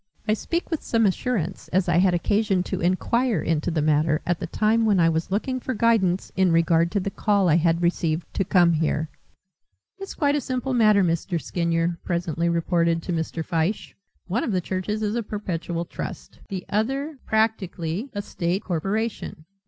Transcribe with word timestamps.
I 0.27 0.33
speak 0.33 0.71
with 0.71 0.81
some 0.81 1.05
assurance 1.05 1.67
as 1.67 1.87
I 1.87 1.97
had 1.97 2.15
occasion 2.15 2.63
to 2.63 2.81
enquire 2.81 3.39
into 3.39 3.69
the 3.69 3.83
matter 3.83 4.19
at 4.25 4.39
the 4.39 4.47
time 4.47 4.83
when 4.83 4.99
I 4.99 5.09
was 5.09 5.29
looking 5.29 5.59
for 5.59 5.75
guidance 5.75 6.31
in 6.35 6.51
regard 6.51 6.89
to 6.93 6.99
the 6.99 7.11
call 7.11 7.47
I 7.47 7.57
had 7.57 7.83
received 7.83 8.25
to 8.33 8.43
come 8.43 8.73
here." 8.73 9.09
"It's 9.99 10.13
a 10.13 10.17
quite 10.17 10.41
simple 10.41 10.73
matter," 10.73 11.03
Mr. 11.03 11.39
Skinyer 11.39 11.99
presently 12.03 12.49
reported 12.49 13.03
to 13.03 13.13
Mr. 13.13 13.45
Fyshe. 13.45 13.93
"One 14.25 14.43
of 14.43 14.53
the 14.53 14.59
churches 14.59 15.03
is 15.03 15.13
a 15.15 15.21
perpetual 15.21 15.85
trust, 15.85 16.39
the 16.49 16.65
other 16.67 17.19
practically 17.27 18.09
a 18.13 18.23
state 18.23 18.63
corporation. 18.63 19.45